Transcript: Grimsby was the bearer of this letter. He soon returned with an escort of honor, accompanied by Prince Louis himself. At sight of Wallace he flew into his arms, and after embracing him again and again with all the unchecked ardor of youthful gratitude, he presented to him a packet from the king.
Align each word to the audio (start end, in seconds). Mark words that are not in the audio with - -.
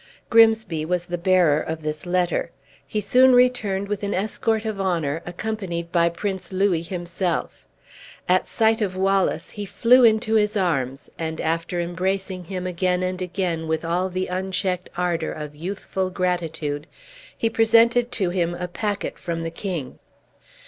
Grimsby 0.31 0.83
was 0.83 1.05
the 1.05 1.15
bearer 1.19 1.61
of 1.61 1.83
this 1.83 2.07
letter. 2.07 2.49
He 2.87 2.99
soon 3.01 3.33
returned 3.35 3.87
with 3.87 4.01
an 4.01 4.15
escort 4.15 4.65
of 4.65 4.81
honor, 4.81 5.21
accompanied 5.27 5.91
by 5.91 6.09
Prince 6.09 6.51
Louis 6.51 6.81
himself. 6.81 7.67
At 8.27 8.47
sight 8.47 8.81
of 8.81 8.97
Wallace 8.97 9.51
he 9.51 9.63
flew 9.67 10.03
into 10.03 10.33
his 10.33 10.57
arms, 10.57 11.07
and 11.19 11.39
after 11.39 11.79
embracing 11.79 12.45
him 12.45 12.65
again 12.65 13.03
and 13.03 13.21
again 13.21 13.67
with 13.67 13.85
all 13.85 14.09
the 14.09 14.25
unchecked 14.25 14.89
ardor 14.97 15.31
of 15.33 15.55
youthful 15.55 16.09
gratitude, 16.09 16.87
he 17.37 17.47
presented 17.47 18.11
to 18.13 18.31
him 18.31 18.55
a 18.55 18.67
packet 18.67 19.19
from 19.19 19.43
the 19.43 19.51
king. 19.51 19.99